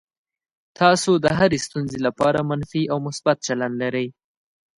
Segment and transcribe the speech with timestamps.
[0.79, 4.07] تاسو د هرې ستونزې لپاره منفي او مثبت چلند لرئ.